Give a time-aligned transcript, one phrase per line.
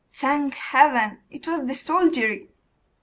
[0.15, 1.19] Thank Heaven!
[1.29, 2.49] it was the soldiery.